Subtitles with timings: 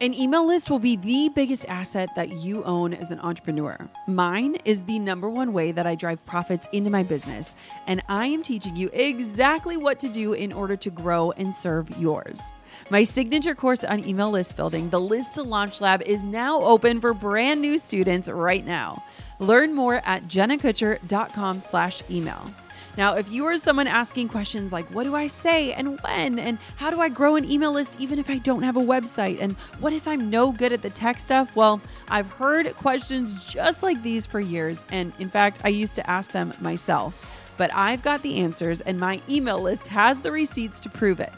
[0.00, 3.76] An email list will be the biggest asset that you own as an entrepreneur.
[4.06, 7.56] Mine is the number one way that I drive profits into my business,
[7.88, 11.90] and I am teaching you exactly what to do in order to grow and serve
[11.98, 12.40] yours.
[12.90, 17.00] My signature course on email list building, the List to Launch Lab, is now open
[17.00, 19.02] for brand new students right now.
[19.40, 22.44] Learn more at jennakutcher.com slash email.
[22.98, 26.40] Now, if you are someone asking questions like, what do I say and when?
[26.40, 29.40] And how do I grow an email list even if I don't have a website?
[29.40, 31.54] And what if I'm no good at the tech stuff?
[31.54, 34.84] Well, I've heard questions just like these for years.
[34.90, 37.24] And in fact, I used to ask them myself.
[37.56, 41.32] But I've got the answers, and my email list has the receipts to prove it.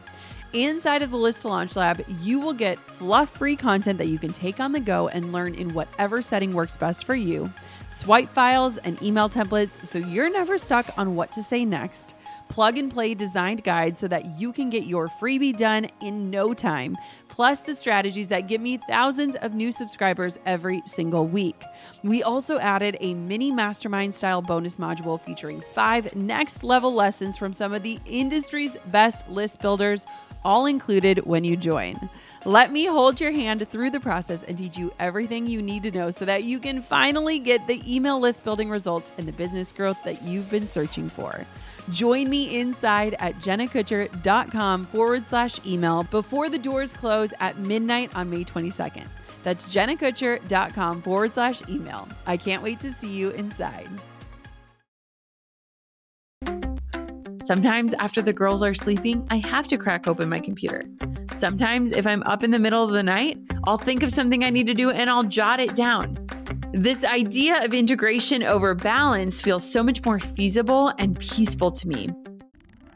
[0.55, 4.19] Inside of the List to Launch Lab, you will get fluff free content that you
[4.19, 7.53] can take on the go and learn in whatever setting works best for you
[7.91, 12.15] swipe files, and email templates so you're never stuck on what to say next.
[12.49, 16.55] Plug and play designed guides so that you can get your freebie done in no
[16.55, 16.97] time,
[17.41, 21.65] plus the strategies that give me thousands of new subscribers every single week.
[22.03, 27.55] We also added a mini mastermind style bonus module featuring five next level lessons from
[27.55, 30.05] some of the industry's best list builders
[30.45, 31.97] all included when you join.
[32.45, 35.91] Let me hold your hand through the process and teach you everything you need to
[35.91, 39.73] know so that you can finally get the email list building results and the business
[39.73, 41.47] growth that you've been searching for.
[41.91, 48.29] Join me inside at jennakutcher.com forward slash email before the doors close at midnight on
[48.29, 49.07] May 22nd.
[49.43, 52.09] That's jennakutcher.com forward slash email.
[52.27, 53.89] I can't wait to see you inside.
[57.43, 60.83] Sometimes, after the girls are sleeping, I have to crack open my computer.
[61.33, 64.51] Sometimes, if I'm up in the middle of the night, I'll think of something I
[64.51, 66.17] need to do and I'll jot it down.
[66.73, 72.09] This idea of integration over balance feels so much more feasible and peaceful to me.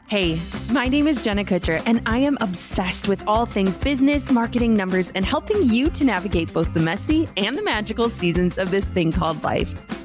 [0.07, 4.77] Hey, my name is Jenna Kutcher, and I am obsessed with all things business, marketing,
[4.77, 8.85] numbers, and helping you to navigate both the messy and the magical seasons of this
[8.85, 10.04] thing called life.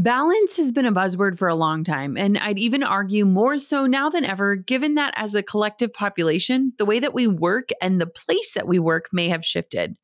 [0.00, 3.84] Balance has been a buzzword for a long time, and I'd even argue more so
[3.84, 8.00] now than ever, given that as a collective population, the way that we work and
[8.00, 9.96] the place that we work may have shifted.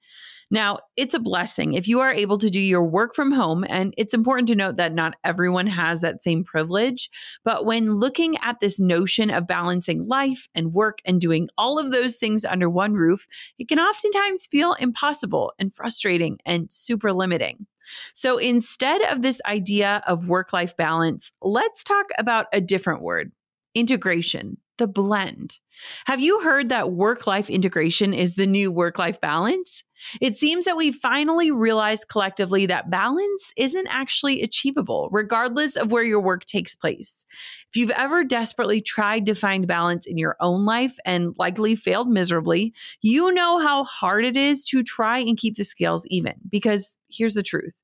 [0.54, 3.92] Now, it's a blessing if you are able to do your work from home, and
[3.98, 7.10] it's important to note that not everyone has that same privilege.
[7.44, 11.90] But when looking at this notion of balancing life and work and doing all of
[11.90, 13.26] those things under one roof,
[13.58, 17.66] it can oftentimes feel impossible and frustrating and super limiting.
[18.12, 23.32] So instead of this idea of work life balance, let's talk about a different word
[23.74, 25.58] integration, the blend.
[26.04, 29.82] Have you heard that work life integration is the new work life balance?
[30.20, 36.04] It seems that we finally realized collectively that balance isn't actually achievable, regardless of where
[36.04, 37.24] your work takes place.
[37.70, 42.08] If you've ever desperately tried to find balance in your own life and likely failed
[42.08, 42.72] miserably,
[43.02, 46.34] you know how hard it is to try and keep the scales even.
[46.48, 47.80] Because here's the truth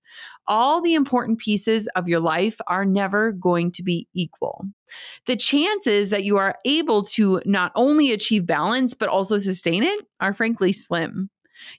[0.46, 4.64] all the important pieces of your life are never going to be equal.
[5.26, 10.04] The chances that you are able to not only achieve balance, but also sustain it
[10.20, 11.30] are frankly slim.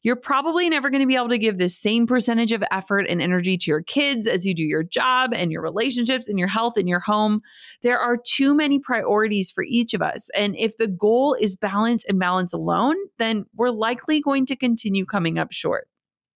[0.03, 3.21] You're probably never going to be able to give the same percentage of effort and
[3.21, 6.77] energy to your kids as you do your job and your relationships and your health
[6.77, 7.41] and your home.
[7.81, 10.29] There are too many priorities for each of us.
[10.35, 15.05] And if the goal is balance and balance alone, then we're likely going to continue
[15.05, 15.87] coming up short.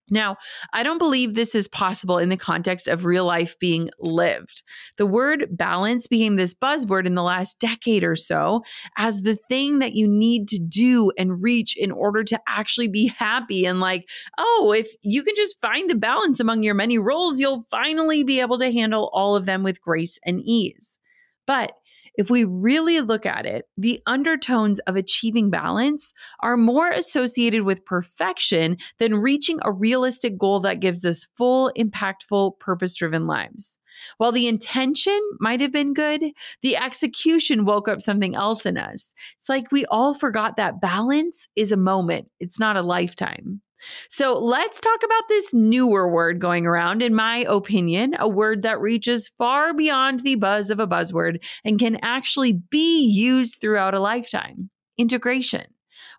[0.10, 0.38] Now,
[0.72, 4.62] I don't believe this is possible in the context of real life being lived.
[4.98, 8.62] The word balance became this buzzword in the last decade or so
[8.98, 13.08] as the thing that you need to do and reach in order to actually be
[13.08, 13.66] happy.
[13.66, 14.08] And like,
[14.38, 18.40] oh, if you can just find the balance among your many roles, you'll finally be
[18.40, 21.00] able to handle all of them with grace and ease.
[21.48, 21.74] But
[22.18, 27.86] if we really look at it, the undertones of achieving balance are more associated with
[27.86, 33.80] perfection than reaching a realistic goal that gives us full, impactful, purpose driven lives.
[34.18, 36.24] While the intention might have been good,
[36.62, 39.14] the execution woke up something else in us.
[39.38, 43.62] It's like we all forgot that balance is a moment, it's not a lifetime.
[44.10, 48.80] So let's talk about this newer word going around, in my opinion, a word that
[48.80, 54.00] reaches far beyond the buzz of a buzzword and can actually be used throughout a
[54.00, 55.66] lifetime integration.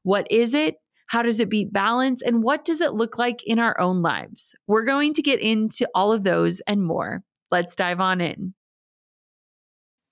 [0.03, 0.77] What is it?
[1.09, 2.23] How does it beat balance?
[2.23, 4.55] And what does it look like in our own lives?
[4.67, 7.23] We're going to get into all of those and more.
[7.51, 8.55] Let's dive on in.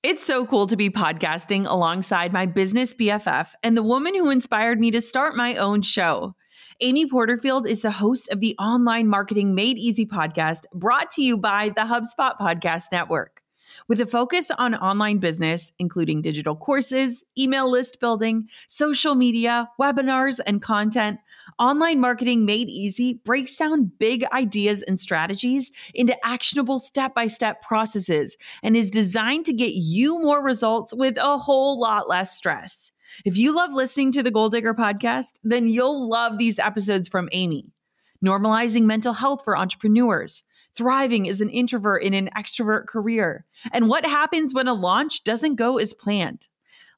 [0.04, 4.78] It's so cool to be podcasting alongside my business BFF and the woman who inspired
[4.78, 6.34] me to start my own show.
[6.80, 11.36] Amy Porterfield is the host of the Online Marketing Made Easy podcast brought to you
[11.36, 13.42] by the HubSpot Podcast Network.
[13.86, 20.40] With a focus on online business, including digital courses, email list building, social media, webinars,
[20.44, 21.20] and content,
[21.60, 27.62] Online Marketing Made Easy breaks down big ideas and strategies into actionable step by step
[27.62, 32.90] processes and is designed to get you more results with a whole lot less stress.
[33.24, 37.28] If you love listening to the Goal Digger podcast, then you'll love these episodes from
[37.32, 37.72] Amy.
[38.24, 40.44] Normalizing mental health for entrepreneurs
[40.76, 45.54] thriving as an introvert in an extrovert career, and what happens when a launch doesn't
[45.54, 46.48] go as planned.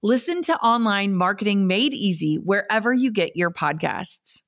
[0.03, 4.43] Listen to Online Marketing Made Easy wherever you get your podcasts.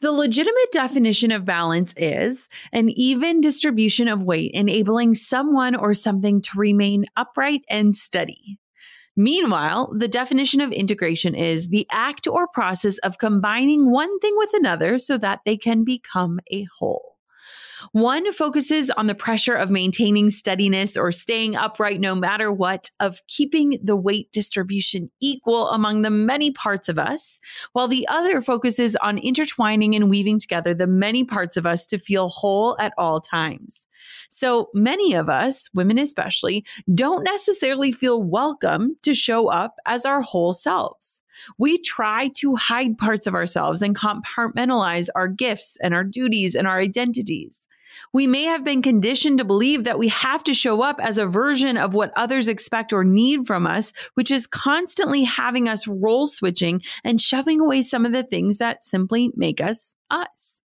[0.00, 6.40] The legitimate definition of balance is an even distribution of weight, enabling someone or something
[6.42, 8.58] to remain upright and steady.
[9.16, 14.54] Meanwhile, the definition of integration is the act or process of combining one thing with
[14.54, 17.11] another so that they can become a whole.
[17.90, 23.20] One focuses on the pressure of maintaining steadiness or staying upright no matter what, of
[23.26, 27.40] keeping the weight distribution equal among the many parts of us,
[27.72, 31.98] while the other focuses on intertwining and weaving together the many parts of us to
[31.98, 33.86] feel whole at all times.
[34.28, 36.64] So many of us, women especially,
[36.94, 41.22] don't necessarily feel welcome to show up as our whole selves.
[41.58, 46.66] We try to hide parts of ourselves and compartmentalize our gifts and our duties and
[46.66, 47.68] our identities.
[48.12, 51.26] We may have been conditioned to believe that we have to show up as a
[51.26, 56.26] version of what others expect or need from us, which is constantly having us role
[56.26, 60.61] switching and shoving away some of the things that simply make us us.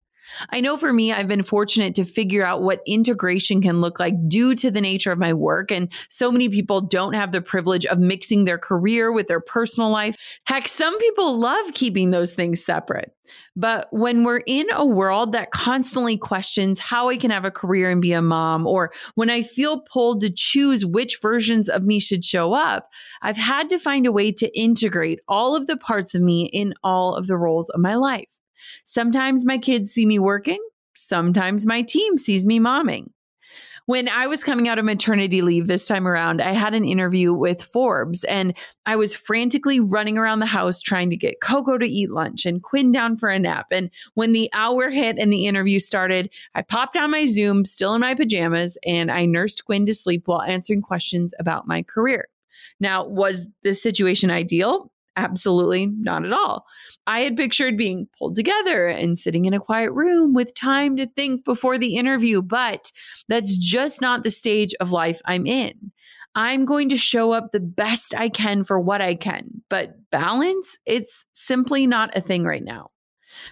[0.51, 4.15] I know for me, I've been fortunate to figure out what integration can look like
[4.29, 5.71] due to the nature of my work.
[5.71, 9.91] And so many people don't have the privilege of mixing their career with their personal
[9.91, 10.17] life.
[10.45, 13.15] Heck, some people love keeping those things separate.
[13.57, 17.91] But when we're in a world that constantly questions how I can have a career
[17.91, 22.01] and be a mom, or when I feel pulled to choose which versions of me
[22.01, 22.91] should show up,
[23.23, 26.75] I've had to find a way to integrate all of the parts of me in
[26.83, 28.39] all of the roles of my life.
[28.85, 30.61] Sometimes my kids see me working,
[30.95, 33.09] sometimes my team sees me momming.
[33.87, 37.35] When I was coming out of maternity leave this time around, I had an interview
[37.35, 38.57] with Forbes and
[38.87, 42.63] I was frantically running around the house trying to get Coco to eat lunch and
[42.63, 43.67] Quinn down for a nap.
[43.71, 47.95] And when the hour hit and the interview started, I popped on my Zoom, still
[47.95, 52.29] in my pajamas, and I nursed Quinn to sleep while answering questions about my career.
[52.81, 54.91] Now, was this situation ideal?
[55.17, 56.67] Absolutely not at all.
[57.07, 61.07] I had pictured being pulled together and sitting in a quiet room with time to
[61.07, 62.91] think before the interview, but
[63.29, 65.93] that's just not the stage of life I'm in.
[66.35, 70.79] I'm going to show up the best I can for what I can, but balance,
[70.85, 72.91] it's simply not a thing right now.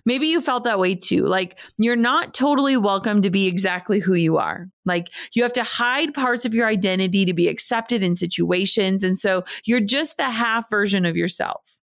[0.05, 1.25] Maybe you felt that way too.
[1.25, 4.69] Like you're not totally welcome to be exactly who you are.
[4.85, 9.03] Like you have to hide parts of your identity to be accepted in situations.
[9.03, 11.79] And so you're just the half version of yourself.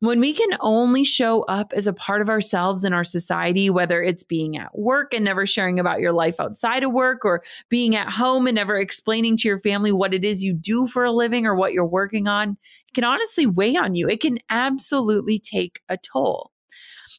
[0.00, 4.02] When we can only show up as a part of ourselves in our society, whether
[4.02, 7.96] it's being at work and never sharing about your life outside of work, or being
[7.96, 11.12] at home and never explaining to your family what it is you do for a
[11.12, 12.50] living or what you're working on,
[12.88, 14.08] it can honestly weigh on you.
[14.08, 16.52] It can absolutely take a toll.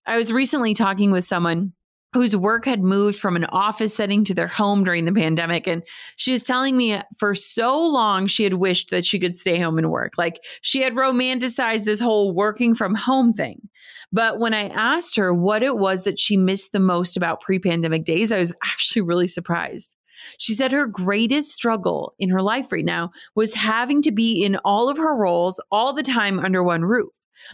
[0.10, 1.74] I was recently talking with someone
[2.13, 5.68] whose work had moved from an office setting to their home during the pandemic.
[5.68, 5.84] And
[6.16, 9.78] she was telling me for so long she had wished that she could stay home
[9.78, 10.13] and work.
[10.18, 13.70] Like she had romanticized this whole working from home thing.
[14.12, 17.60] But when I asked her what it was that she missed the most about pre
[17.60, 19.96] pandemic days, I was actually really surprised.
[20.39, 24.58] She said her greatest struggle in her life right now was having to be in
[24.66, 27.10] all of her roles all the time under one roof.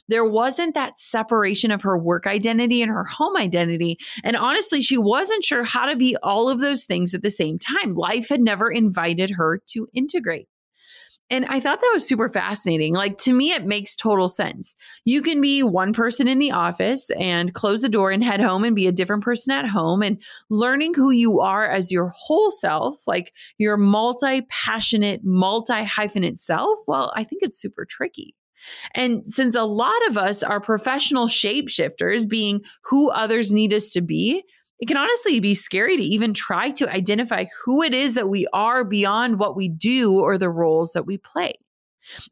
[0.07, 3.97] There wasn't that separation of her work identity and her home identity.
[4.23, 7.59] And honestly, she wasn't sure how to be all of those things at the same
[7.59, 7.95] time.
[7.95, 10.47] Life had never invited her to integrate.
[11.31, 12.93] And I thought that was super fascinating.
[12.93, 14.75] Like to me, it makes total sense.
[15.05, 18.63] You can be one person in the office and close the door and head home
[18.63, 22.51] and be a different person at home and learning who you are as your whole
[22.51, 26.77] self, like your multi passionate, multi hyphenate self.
[26.87, 28.35] Well, I think it's super tricky.
[28.93, 34.01] And since a lot of us are professional shapeshifters, being who others need us to
[34.01, 34.43] be,
[34.79, 38.47] it can honestly be scary to even try to identify who it is that we
[38.53, 41.53] are beyond what we do or the roles that we play.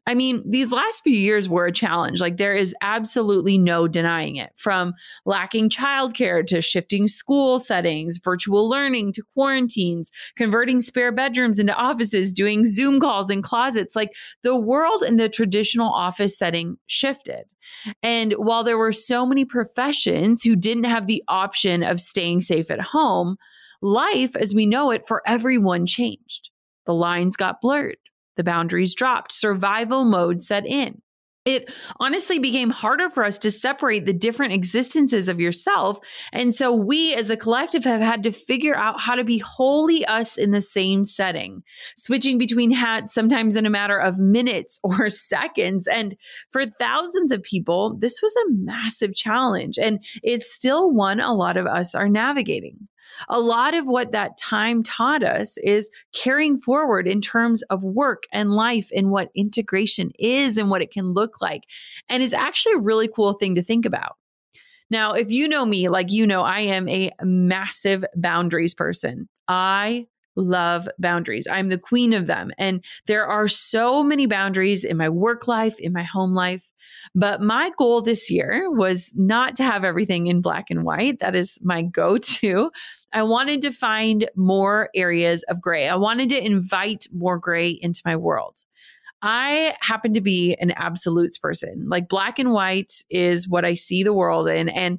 [0.06, 2.20] I mean, these last few years were a challenge.
[2.20, 8.68] Like, there is absolutely no denying it from lacking childcare to shifting school settings, virtual
[8.68, 13.96] learning to quarantines, converting spare bedrooms into offices, doing Zoom calls in closets.
[13.96, 17.44] Like, the world in the traditional office setting shifted.
[18.02, 22.70] And while there were so many professions who didn't have the option of staying safe
[22.70, 23.36] at home,
[23.82, 26.50] life as we know it for everyone changed.
[26.86, 27.96] The lines got blurred
[28.36, 31.00] the boundaries dropped, survival mode set in.
[31.44, 35.98] It honestly became harder for us to separate the different existences of yourself.
[36.32, 40.06] And so we as a collective have had to figure out how to be wholly
[40.06, 41.62] us in the same setting,
[41.98, 45.86] switching between hats sometimes in a matter of minutes or seconds.
[45.86, 46.16] And
[46.50, 49.78] for thousands of people, this was a massive challenge.
[49.78, 52.88] And it's still one a lot of us are navigating.
[53.28, 58.24] A lot of what that time taught us is carrying forward in terms of work
[58.32, 61.62] and life and what integration is and what it can look like.
[62.08, 64.16] And is actually a really cool thing to think about.
[64.90, 69.28] Now, if you know me, like you know, I am a massive boundaries person.
[69.48, 70.06] I
[70.36, 71.46] love boundaries.
[71.50, 72.50] I'm the queen of them.
[72.58, 76.68] And there are so many boundaries in my work life, in my home life.
[77.14, 81.20] But my goal this year was not to have everything in black and white.
[81.20, 82.70] That is my go to.
[83.12, 85.88] I wanted to find more areas of gray.
[85.88, 88.58] I wanted to invite more gray into my world.
[89.22, 91.86] I happen to be an absolutes person.
[91.88, 94.68] Like black and white is what I see the world in.
[94.68, 94.98] And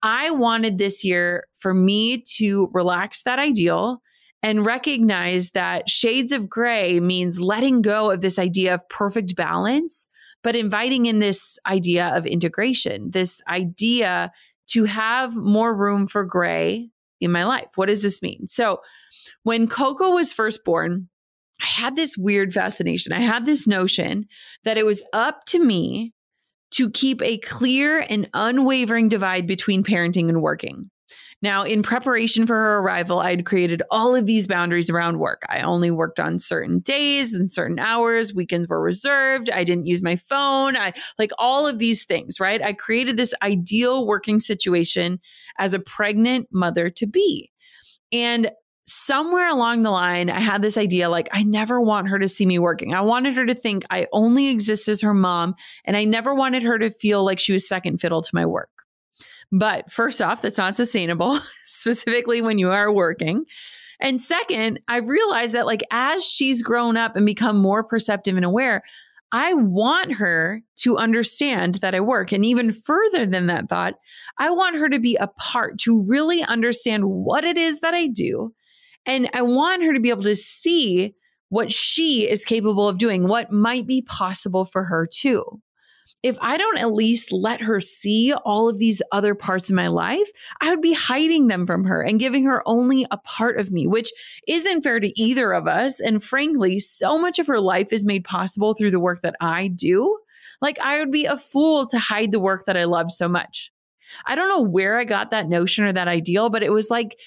[0.00, 4.00] I wanted this year for me to relax that ideal
[4.44, 10.06] and recognize that shades of gray means letting go of this idea of perfect balance,
[10.44, 14.30] but inviting in this idea of integration, this idea
[14.68, 17.68] to have more room for gray in my life.
[17.74, 18.46] What does this mean?
[18.46, 18.80] So,
[19.42, 21.08] when Coco was first born,
[21.60, 23.12] I had this weird fascination.
[23.12, 24.26] I had this notion
[24.64, 26.12] that it was up to me
[26.72, 30.90] to keep a clear and unwavering divide between parenting and working.
[31.44, 35.42] Now, in preparation for her arrival, I'd created all of these boundaries around work.
[35.50, 38.32] I only worked on certain days and certain hours.
[38.32, 39.50] Weekends were reserved.
[39.50, 40.74] I didn't use my phone.
[40.74, 42.62] I like all of these things, right?
[42.62, 45.20] I created this ideal working situation
[45.58, 47.52] as a pregnant mother to be.
[48.10, 48.50] And
[48.86, 52.46] somewhere along the line, I had this idea like, I never want her to see
[52.46, 52.94] me working.
[52.94, 56.62] I wanted her to think I only exist as her mom, and I never wanted
[56.62, 58.70] her to feel like she was second fiddle to my work.
[59.52, 63.44] But first off, that's not sustainable, specifically when you are working.
[64.00, 68.44] And second, I've realized that like as she's grown up and become more perceptive and
[68.44, 68.82] aware,
[69.32, 72.30] I want her to understand that I work.
[72.30, 73.94] And even further than that thought,
[74.38, 78.06] I want her to be a part, to really understand what it is that I
[78.06, 78.54] do.
[79.06, 81.14] And I want her to be able to see
[81.48, 85.60] what she is capable of doing, what might be possible for her too
[86.24, 89.88] if I don't at least let her see all of these other parts of my
[89.88, 90.26] life,
[90.58, 93.86] I would be hiding them from her and giving her only a part of me,
[93.86, 94.10] which
[94.48, 96.00] isn't fair to either of us.
[96.00, 99.68] And frankly, so much of her life is made possible through the work that I
[99.68, 100.18] do.
[100.62, 103.70] Like, I would be a fool to hide the work that I love so much.
[104.24, 107.20] I don't know where I got that notion or that ideal, but it was like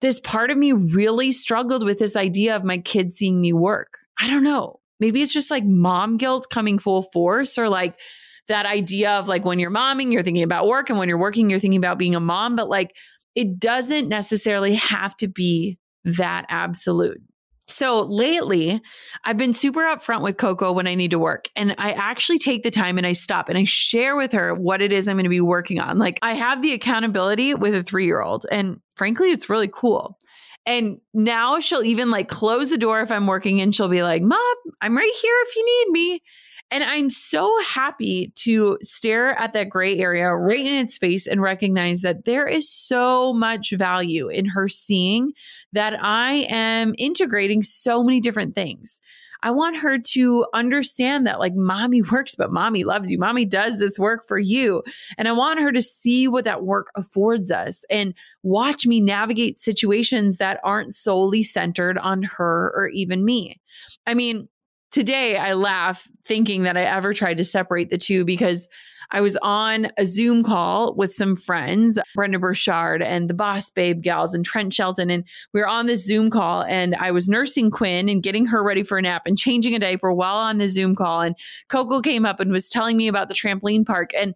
[0.00, 3.98] this part of me really struggled with this idea of my kids seeing me work.
[4.18, 7.98] I don't know maybe it's just like mom guilt coming full force or like
[8.48, 11.50] that idea of like when you're momming, you're thinking about work and when you're working,
[11.50, 12.94] you're thinking about being a mom, but like
[13.34, 17.20] it doesn't necessarily have to be that absolute.
[17.68, 18.80] So lately,
[19.24, 21.50] I've been super upfront with Coco when I need to work.
[21.54, 24.80] And I actually take the time and I stop and I share with her what
[24.80, 25.98] it is I'm going to be working on.
[25.98, 28.46] Like I have the accountability with a three year old.
[28.50, 30.17] And frankly, it's really cool.
[30.68, 34.20] And now she'll even like close the door if I'm working and she'll be like,
[34.20, 34.38] Mom,
[34.82, 36.22] I'm right here if you need me.
[36.70, 41.40] And I'm so happy to stare at that gray area right in its face and
[41.40, 45.32] recognize that there is so much value in her seeing
[45.72, 49.00] that I am integrating so many different things.
[49.42, 53.18] I want her to understand that like mommy works, but mommy loves you.
[53.18, 54.82] Mommy does this work for you.
[55.16, 59.58] And I want her to see what that work affords us and watch me navigate
[59.58, 63.60] situations that aren't solely centered on her or even me.
[64.06, 64.48] I mean,
[64.90, 68.68] today I laugh thinking that I ever tried to separate the two because
[69.10, 74.02] I was on a Zoom call with some friends, Brendon Burchard and the Boss Babe
[74.02, 75.08] gals and Trent Shelton.
[75.08, 78.62] And we were on this Zoom call and I was nursing Quinn and getting her
[78.62, 81.22] ready for a nap and changing a diaper while on the Zoom call.
[81.22, 81.34] And
[81.68, 84.10] Coco came up and was telling me about the trampoline park.
[84.18, 84.34] And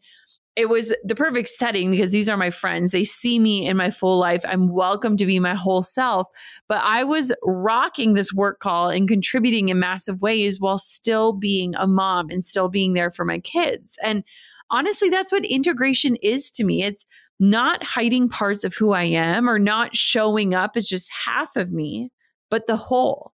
[0.55, 2.91] it was the perfect setting because these are my friends.
[2.91, 4.45] They see me in my full life.
[4.47, 6.29] I'm welcome to be my whole self.
[6.69, 11.75] But I was rocking this work call and contributing in massive ways while still being
[11.77, 13.97] a mom and still being there for my kids.
[14.03, 14.25] And
[14.71, 16.83] honestly, that's what integration is to me.
[16.83, 17.07] It's
[17.41, 21.73] not hiding parts of who I am or not showing up as just half of
[21.73, 22.11] me,
[22.51, 23.33] but the whole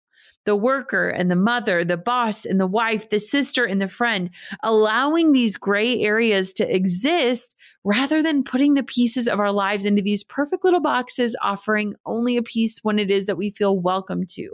[0.46, 4.30] the worker and the mother, the boss and the wife, the sister and the friend,
[4.62, 10.02] allowing these gray areas to exist rather than putting the pieces of our lives into
[10.02, 14.26] these perfect little boxes, offering only a piece when it is that we feel welcome
[14.26, 14.50] to.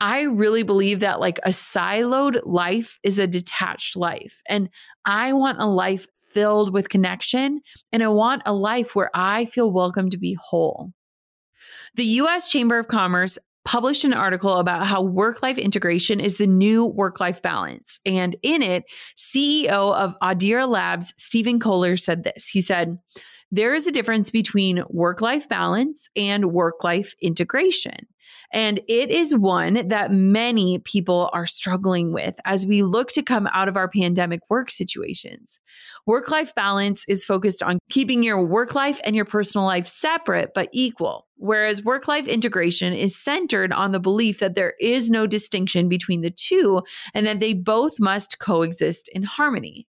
[0.00, 4.42] I really believe that like a siloed life is a detached life.
[4.48, 4.68] And
[5.04, 7.60] I want a life filled with connection.
[7.92, 10.92] And I want a life where I feel welcome to be whole.
[11.94, 16.46] The US Chamber of Commerce published an article about how work life integration is the
[16.46, 18.00] new work life balance.
[18.04, 18.84] And in it,
[19.16, 22.48] CEO of Audira Labs, Stephen Kohler, said this.
[22.48, 22.98] He said,
[23.50, 28.06] there is a difference between work life balance and work life integration.
[28.52, 33.48] And it is one that many people are struggling with as we look to come
[33.52, 35.58] out of our pandemic work situations.
[36.06, 40.50] Work life balance is focused on keeping your work life and your personal life separate
[40.54, 45.26] but equal, whereas work life integration is centered on the belief that there is no
[45.26, 46.82] distinction between the two
[47.14, 49.86] and that they both must coexist in harmony.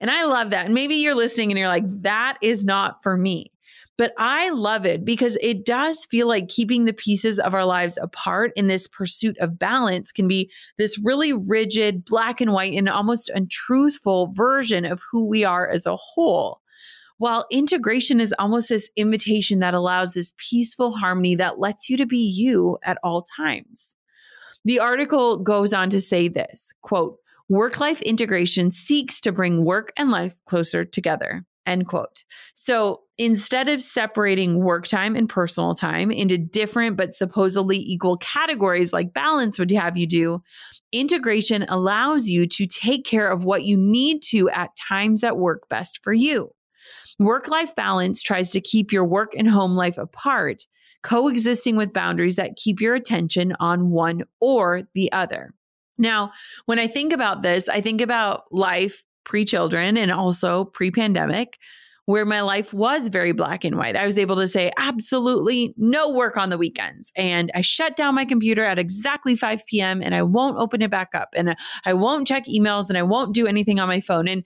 [0.00, 0.66] And I love that.
[0.66, 3.50] And maybe you're listening and you're like, that is not for me.
[3.98, 7.98] But I love it because it does feel like keeping the pieces of our lives
[8.00, 12.88] apart in this pursuit of balance can be this really rigid, black and white, and
[12.88, 16.60] almost untruthful version of who we are as a whole.
[17.16, 22.06] While integration is almost this invitation that allows this peaceful harmony that lets you to
[22.06, 23.96] be you at all times.
[24.64, 27.16] The article goes on to say this quote,
[27.48, 31.44] work life integration seeks to bring work and life closer together.
[31.68, 32.24] End quote.
[32.54, 38.90] So instead of separating work time and personal time into different but supposedly equal categories
[38.90, 40.42] like balance would have you do,
[40.90, 45.68] integration allows you to take care of what you need to at times that work
[45.68, 46.50] best for you.
[47.18, 50.62] Work life balance tries to keep your work and home life apart,
[51.02, 55.52] coexisting with boundaries that keep your attention on one or the other.
[55.98, 56.32] Now,
[56.64, 61.58] when I think about this, I think about life pre children and also pre pandemic,
[62.06, 63.94] where my life was very black and white.
[63.94, 67.12] I was able to say absolutely no work on the weekends.
[67.14, 70.02] And I shut down my computer at exactly 5 p.m.
[70.02, 71.28] and I won't open it back up.
[71.36, 74.26] And I won't check emails and I won't do anything on my phone.
[74.26, 74.42] And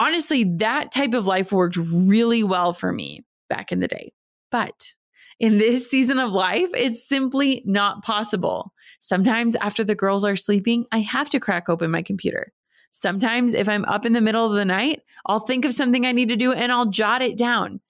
[0.00, 4.12] honestly, that type of life worked really well for me back in the day.
[4.50, 4.94] But
[5.38, 8.72] in this season of life, it's simply not possible.
[9.00, 12.52] Sometimes after the girls are sleeping, I have to crack open my computer.
[13.00, 16.12] Sometimes, if I'm up in the middle of the night, I'll think of something I
[16.12, 17.80] need to do and I'll jot it down.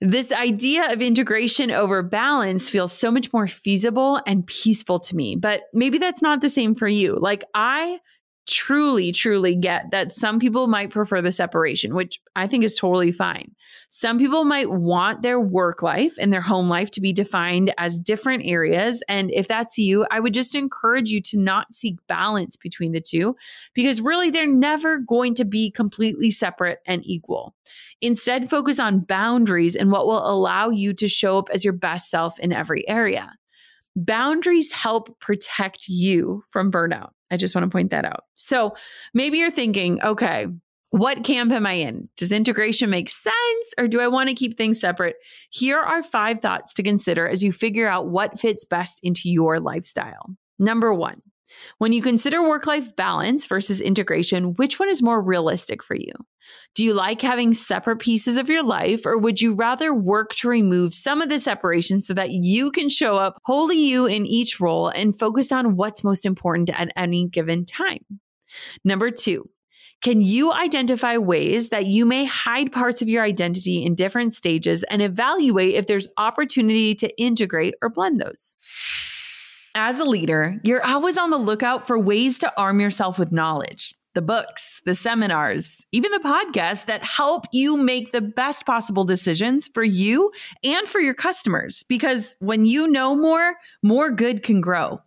[0.00, 5.36] This idea of integration over balance feels so much more feasible and peaceful to me,
[5.36, 7.16] but maybe that's not the same for you.
[7.18, 8.00] Like, I
[8.46, 13.12] truly, truly get that some people might prefer the separation, which I think is totally
[13.12, 13.54] fine.
[13.88, 17.98] Some people might want their work life and their home life to be defined as
[17.98, 19.02] different areas.
[19.08, 23.00] And if that's you, I would just encourage you to not seek balance between the
[23.00, 23.36] two
[23.72, 27.54] because really they're never going to be completely separate and equal.
[28.00, 32.10] Instead, focus on boundaries and what will allow you to show up as your best
[32.10, 33.32] self in every area.
[33.96, 37.10] Boundaries help protect you from burnout.
[37.30, 38.24] I just want to point that out.
[38.34, 38.74] So
[39.12, 40.46] maybe you're thinking, okay,
[40.90, 42.08] what camp am I in?
[42.16, 43.34] Does integration make sense
[43.76, 45.16] or do I want to keep things separate?
[45.50, 49.58] Here are five thoughts to consider as you figure out what fits best into your
[49.58, 50.36] lifestyle.
[50.58, 51.20] Number one,
[51.78, 56.12] when you consider work life balance versus integration, which one is more realistic for you?
[56.74, 60.48] Do you like having separate pieces of your life, or would you rather work to
[60.48, 64.60] remove some of the separation so that you can show up wholly you in each
[64.60, 68.04] role and focus on what's most important at any given time?
[68.84, 69.48] Number two,
[70.02, 74.82] can you identify ways that you may hide parts of your identity in different stages
[74.90, 78.54] and evaluate if there's opportunity to integrate or blend those?
[79.76, 83.92] As a leader, you're always on the lookout for ways to arm yourself with knowledge.
[84.14, 89.66] The books, the seminars, even the podcasts that help you make the best possible decisions
[89.66, 90.30] for you
[90.62, 91.82] and for your customers.
[91.88, 95.00] Because when you know more, more good can grow.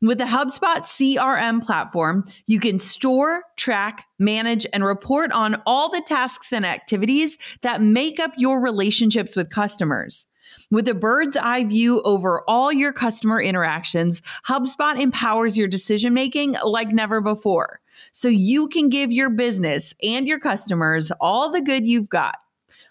[0.00, 6.02] With the HubSpot CRM platform, you can store, track, manage, and report on all the
[6.06, 10.26] tasks and activities that make up your relationships with customers.
[10.70, 16.56] With a bird's eye view over all your customer interactions, HubSpot empowers your decision making
[16.64, 17.80] like never before.
[18.10, 22.36] So you can give your business and your customers all the good you've got.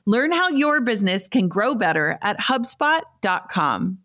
[0.05, 4.04] Learn how your business can grow better at HubSpot.com.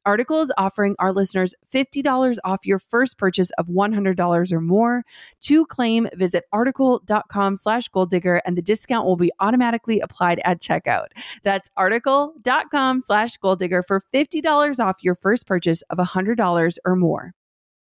[0.05, 5.03] Article is offering our listeners $50 off your first purchase of $100 or more.
[5.41, 10.61] To claim, visit article.com slash goal digger and the discount will be automatically applied at
[10.61, 11.07] checkout.
[11.43, 17.33] That's article.com slash goal digger for $50 off your first purchase of $100 or more.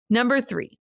[0.08, 0.78] Number three,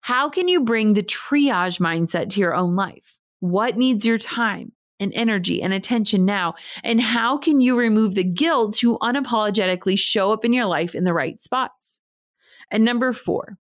[0.00, 3.16] how can you bring the triage mindset to your own life?
[3.40, 4.72] What needs your time?
[5.00, 6.54] And energy and attention now?
[6.82, 11.04] And how can you remove the guilt to unapologetically show up in your life in
[11.04, 12.00] the right spots?
[12.70, 13.58] And number four,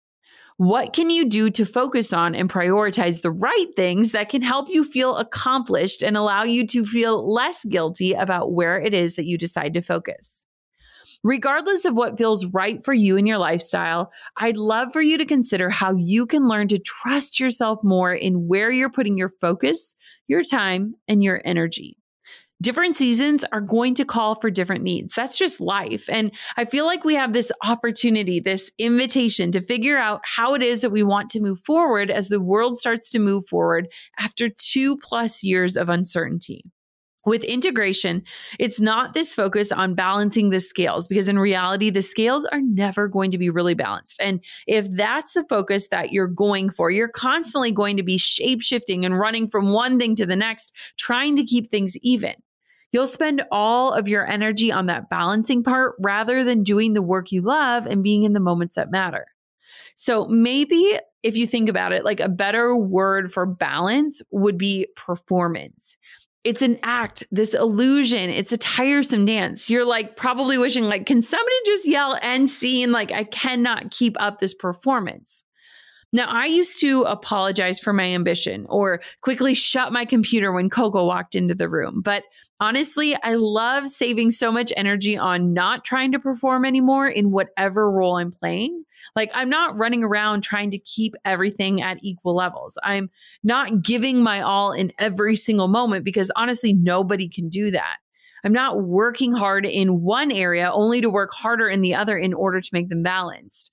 [0.58, 4.68] what can you do to focus on and prioritize the right things that can help
[4.68, 9.26] you feel accomplished and allow you to feel less guilty about where it is that
[9.26, 10.46] you decide to focus?
[11.24, 15.24] Regardless of what feels right for you in your lifestyle, I'd love for you to
[15.24, 19.94] consider how you can learn to trust yourself more in where you're putting your focus,
[20.26, 21.96] your time, and your energy.
[22.60, 25.14] Different seasons are going to call for different needs.
[25.14, 26.08] That's just life.
[26.08, 30.62] And I feel like we have this opportunity, this invitation to figure out how it
[30.62, 34.48] is that we want to move forward as the world starts to move forward after
[34.48, 36.64] two plus years of uncertainty.
[37.24, 38.24] With integration,
[38.58, 43.06] it's not this focus on balancing the scales because in reality, the scales are never
[43.06, 44.20] going to be really balanced.
[44.20, 48.60] And if that's the focus that you're going for, you're constantly going to be shape
[48.60, 52.34] shifting and running from one thing to the next, trying to keep things even.
[52.90, 57.30] You'll spend all of your energy on that balancing part rather than doing the work
[57.30, 59.26] you love and being in the moments that matter.
[59.94, 64.88] So maybe if you think about it, like a better word for balance would be
[64.96, 65.96] performance
[66.44, 68.30] it's an act, this illusion.
[68.30, 69.70] It's a tiresome dance.
[69.70, 72.90] You're like probably wishing, like, can somebody just yell end scene?
[72.90, 75.44] Like, I cannot keep up this performance.
[76.12, 81.06] Now, I used to apologize for my ambition or quickly shut my computer when Coco
[81.06, 82.02] walked into the room.
[82.04, 82.24] But
[82.60, 87.90] honestly, I love saving so much energy on not trying to perform anymore in whatever
[87.90, 88.84] role I'm playing.
[89.14, 92.78] Like, I'm not running around trying to keep everything at equal levels.
[92.82, 93.10] I'm
[93.42, 97.96] not giving my all in every single moment because honestly, nobody can do that.
[98.44, 102.34] I'm not working hard in one area only to work harder in the other in
[102.34, 103.70] order to make them balanced.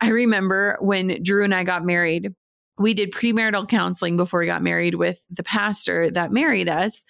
[0.00, 2.34] I remember when Drew and I got married,
[2.78, 7.04] we did premarital counseling before we got married with the pastor that married us.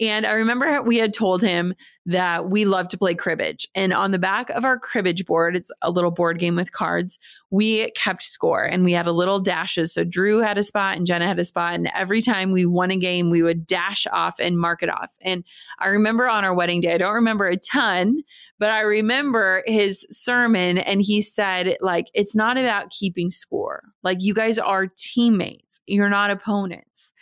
[0.00, 1.74] And I remember we had told him
[2.06, 3.66] that we love to play cribbage.
[3.74, 7.18] And on the back of our cribbage board, it's a little board game with cards,
[7.50, 9.94] we kept score and we had a little dashes.
[9.94, 11.74] So Drew had a spot and Jenna had a spot.
[11.74, 15.14] And every time we won a game, we would dash off and mark it off.
[15.22, 15.44] And
[15.78, 18.22] I remember on our wedding day, I don't remember a ton,
[18.58, 23.84] but I remember his sermon and he said, like, it's not about keeping score.
[24.02, 27.12] Like, you guys are teammates, you're not opponents.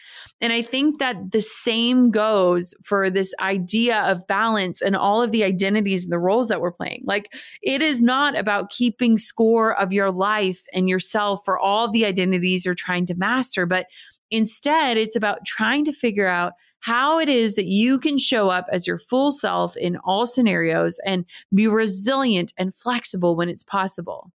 [0.40, 5.32] And I think that the same goes for this idea of balance and all of
[5.32, 7.02] the identities and the roles that we're playing.
[7.04, 12.04] Like, it is not about keeping score of your life and yourself for all the
[12.04, 13.86] identities you're trying to master, but
[14.30, 18.66] instead, it's about trying to figure out how it is that you can show up
[18.72, 24.32] as your full self in all scenarios and be resilient and flexible when it's possible.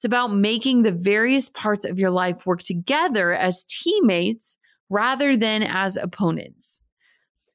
[0.00, 4.56] It's about making the various parts of your life work together as teammates
[4.88, 6.80] rather than as opponents.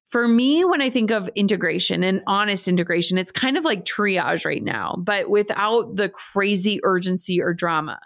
[0.05, 4.45] For me, when I think of integration and honest integration, it's kind of like triage
[4.45, 7.99] right now, but without the crazy urgency or drama.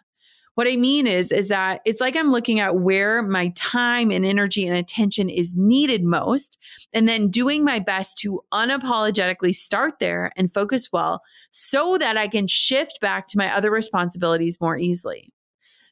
[0.60, 4.26] What I mean is, is that it's like I'm looking at where my time and
[4.26, 6.58] energy and attention is needed most,
[6.92, 12.28] and then doing my best to unapologetically start there and focus well so that I
[12.28, 15.32] can shift back to my other responsibilities more easily.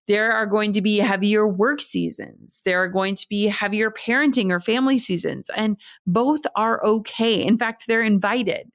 [0.05, 2.61] There are going to be heavier work seasons.
[2.65, 7.41] There are going to be heavier parenting or family seasons, and both are okay.
[7.41, 8.69] In fact, they're invited.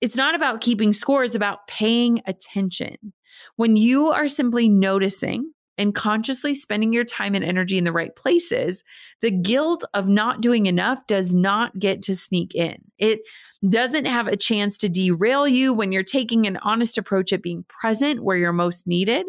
[0.00, 3.12] It's not about keeping score, it's about paying attention.
[3.56, 8.14] When you are simply noticing and consciously spending your time and energy in the right
[8.14, 8.82] places,
[9.22, 12.78] the guilt of not doing enough does not get to sneak in.
[12.98, 13.20] It
[13.68, 17.64] doesn't have a chance to derail you when you're taking an honest approach at being
[17.68, 19.26] present where you're most needed.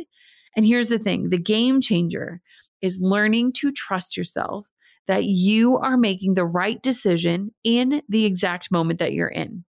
[0.55, 2.41] And here's the thing the game changer
[2.81, 4.65] is learning to trust yourself
[5.07, 9.65] that you are making the right decision in the exact moment that you're in.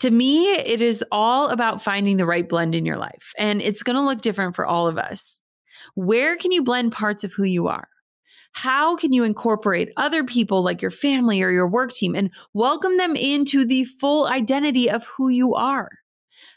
[0.00, 3.82] To me, it is all about finding the right blend in your life, and it's
[3.82, 5.40] going to look different for all of us.
[5.94, 7.88] Where can you blend parts of who you are?
[8.52, 12.98] How can you incorporate other people like your family or your work team and welcome
[12.98, 15.88] them into the full identity of who you are?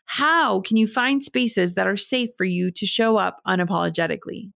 [0.06, 4.52] How can you find spaces that are safe for you to show up unapologetically?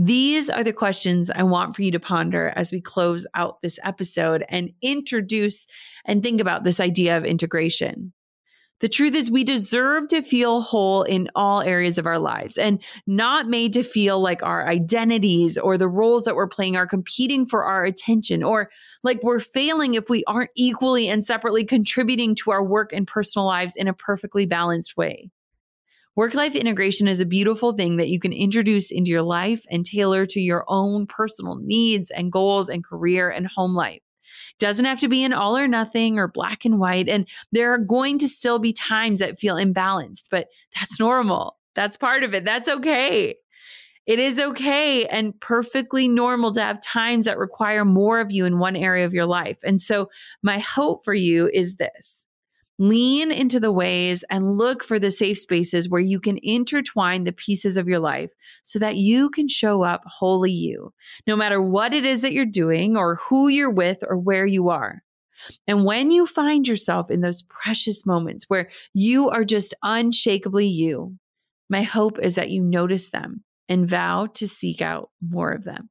[0.00, 3.80] These are the questions I want for you to ponder as we close out this
[3.82, 5.66] episode and introduce
[6.04, 8.12] and think about this idea of integration.
[8.80, 12.80] The truth is, we deserve to feel whole in all areas of our lives and
[13.08, 17.44] not made to feel like our identities or the roles that we're playing are competing
[17.44, 18.70] for our attention or
[19.02, 23.46] like we're failing if we aren't equally and separately contributing to our work and personal
[23.46, 25.28] lives in a perfectly balanced way.
[26.18, 29.86] Work life integration is a beautiful thing that you can introduce into your life and
[29.86, 34.02] tailor to your own personal needs and goals and career and home life.
[34.58, 37.08] Doesn't have to be an all or nothing or black and white.
[37.08, 41.56] And there are going to still be times that feel imbalanced, but that's normal.
[41.76, 42.44] That's part of it.
[42.44, 43.36] That's okay.
[44.04, 48.58] It is okay and perfectly normal to have times that require more of you in
[48.58, 49.58] one area of your life.
[49.62, 50.10] And so,
[50.42, 52.26] my hope for you is this
[52.78, 57.32] Lean into the ways and look for the safe spaces where you can intertwine the
[57.32, 58.30] pieces of your life
[58.62, 60.92] so that you can show up wholly you,
[61.26, 64.68] no matter what it is that you're doing or who you're with or where you
[64.68, 65.02] are.
[65.66, 71.16] And when you find yourself in those precious moments where you are just unshakably you,
[71.68, 75.90] my hope is that you notice them and vow to seek out more of them.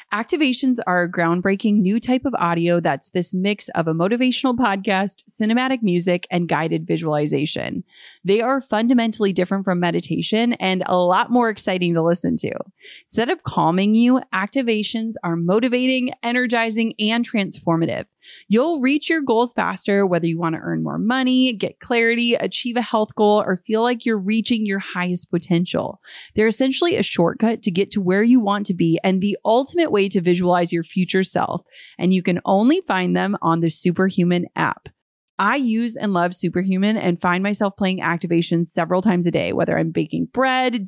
[0.13, 5.23] Activations are a groundbreaking new type of audio that's this mix of a motivational podcast,
[5.29, 7.81] cinematic music, and guided visualization.
[8.25, 12.51] They are fundamentally different from meditation and a lot more exciting to listen to.
[13.05, 18.05] Instead of calming you, activations are motivating, energizing, and transformative.
[18.47, 22.75] You'll reach your goals faster, whether you want to earn more money, get clarity, achieve
[22.75, 26.01] a health goal, or feel like you're reaching your highest potential.
[26.35, 29.91] They're essentially a shortcut to get to where you want to be and the ultimate
[29.91, 31.61] way to visualize your future self.
[31.97, 34.89] And you can only find them on the Superhuman app.
[35.39, 39.77] I use and love Superhuman and find myself playing activations several times a day, whether
[39.77, 40.87] I'm baking bread,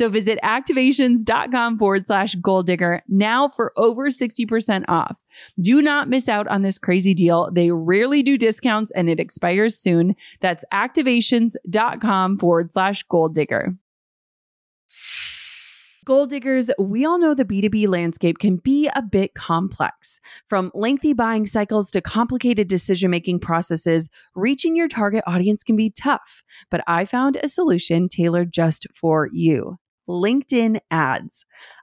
[0.09, 5.15] visit activations.com forward slash goal digger now for over 60% off.
[5.59, 7.49] Do not miss out on this crazy deal.
[7.51, 10.15] They rarely do discounts and it expires soon.
[10.41, 13.75] That's activations.com forward slash goal digger.
[16.03, 20.19] Goal diggers, we all know the B2B landscape can be a bit complex.
[20.47, 25.91] From lengthy buying cycles to complicated decision making processes, reaching your target audience can be
[25.91, 26.43] tough.
[26.71, 31.45] But I found a solution tailored just for you LinkedIn ads.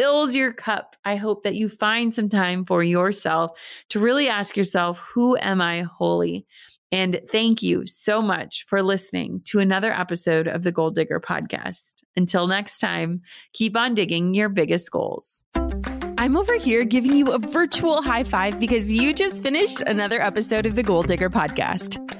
[0.00, 0.96] fills your cup.
[1.04, 3.60] I hope that you find some time for yourself
[3.90, 6.46] to really ask yourself, who am I wholly?
[6.90, 12.02] And thank you so much for listening to another episode of the Goal Digger podcast.
[12.16, 13.20] Until next time,
[13.52, 15.44] keep on digging your biggest goals.
[16.16, 20.64] I'm over here giving you a virtual high five because you just finished another episode
[20.64, 22.19] of the Goal Digger podcast.